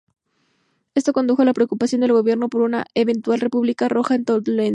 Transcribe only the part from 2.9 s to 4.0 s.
eventual "República